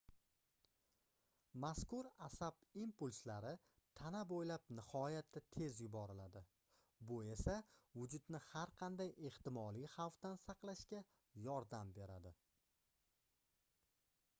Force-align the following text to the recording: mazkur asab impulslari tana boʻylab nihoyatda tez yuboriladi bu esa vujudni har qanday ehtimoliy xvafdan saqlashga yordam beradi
mazkur 1.63 2.07
asab 2.27 2.63
impulslari 2.83 3.51
tana 4.01 4.21
boʻylab 4.31 4.65
nihoyatda 4.79 5.43
tez 5.57 5.83
yuboriladi 5.85 6.43
bu 7.11 7.19
esa 7.35 7.57
vujudni 7.99 8.43
har 8.47 8.75
qanday 8.81 9.13
ehtimoliy 9.31 9.87
xvafdan 9.97 10.41
saqlashga 10.49 11.03
yordam 11.49 11.93
beradi 12.01 12.33